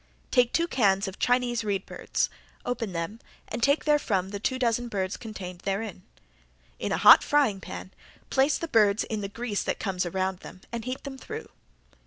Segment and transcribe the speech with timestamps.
[0.31, 2.27] Take two cans of Chinese reed birds,
[2.65, 6.01] open them and take therefrom the two dozen birds contained therein.
[6.79, 7.91] In a hot frying pan
[8.31, 11.49] place the birds in the grease that comes around them and heat them through.